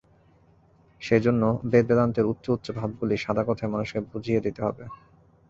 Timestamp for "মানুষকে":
3.73-3.99